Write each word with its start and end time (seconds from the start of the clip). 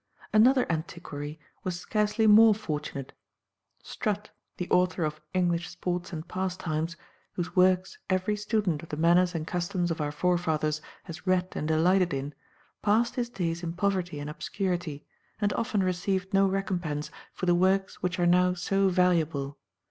Another 0.33 0.65
antiquary 0.67 1.39
was 1.63 1.79
scarcely 1.79 2.25
more 2.25 2.55
fortunate. 2.55 3.13
Strutt, 3.83 4.31
the 4.57 4.67
author 4.71 5.03
of 5.03 5.21
English 5.31 5.69
Sports 5.69 6.11
and 6.11 6.27
Pastimes, 6.27 6.97
whose 7.33 7.55
works 7.55 7.99
every 8.09 8.35
student 8.35 8.81
of 8.81 8.89
the 8.89 8.97
manners 8.97 9.35
and 9.35 9.45
customs 9.45 9.91
of 9.91 10.01
our 10.01 10.11
forefathers 10.11 10.81
has 11.03 11.27
read 11.27 11.49
and 11.55 11.67
delighted 11.67 12.15
in, 12.15 12.33
passed 12.81 13.13
his 13.13 13.29
days 13.29 13.61
in 13.61 13.73
poverty 13.73 14.19
and 14.19 14.27
obscurity, 14.27 15.05
and 15.39 15.53
often 15.53 15.83
received 15.83 16.33
no 16.33 16.47
recompense 16.47 17.11
for 17.31 17.45
the 17.45 17.53
works 17.53 18.01
which 18.01 18.17
are 18.17 18.25
now 18.25 18.55
so 18.55 18.89
valuable. 18.89 19.59